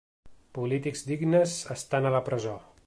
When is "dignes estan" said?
1.11-2.09